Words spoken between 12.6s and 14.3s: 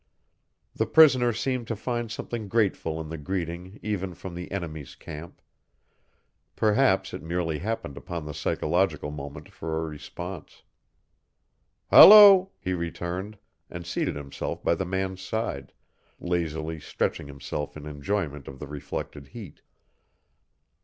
returned, and seated